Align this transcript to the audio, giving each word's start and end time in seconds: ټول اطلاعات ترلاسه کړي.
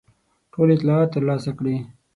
ټول 0.53 0.67
اطلاعات 0.75 1.09
ترلاسه 1.15 1.51
کړي. 1.59 1.75